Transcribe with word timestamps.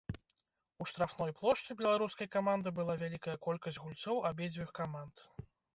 У 0.83 0.87
штрафной 0.91 1.31
плошчы 1.41 1.77
беларускай 1.83 2.31
каманды 2.39 2.75
была 2.81 2.93
вялікая 3.05 3.37
колькасць 3.45 3.81
гульцоў 3.87 4.17
абедзвюх 4.33 4.79
каманд. 4.83 5.29